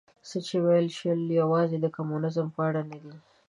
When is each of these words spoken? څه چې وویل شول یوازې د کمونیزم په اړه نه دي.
څه 0.29 0.37
چې 0.47 0.55
وویل 0.63 0.89
شول 0.97 1.19
یوازې 1.41 1.77
د 1.79 1.85
کمونیزم 1.95 2.47
په 2.55 2.59
اړه 2.67 2.81
نه 2.89 2.97
دي. 3.03 3.15